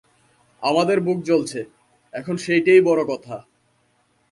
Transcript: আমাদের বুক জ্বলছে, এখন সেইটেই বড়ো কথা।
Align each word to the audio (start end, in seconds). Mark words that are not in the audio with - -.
আমাদের 0.63 0.97
বুক 0.99 1.19
জ্বলছে, 1.23 1.59
এখন 2.13 2.35
সেইটেই 2.37 2.81
বড়ো 2.81 3.03
কথা। 3.05 3.37